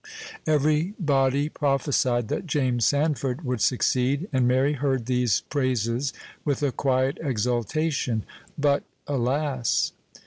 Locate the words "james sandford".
2.47-3.45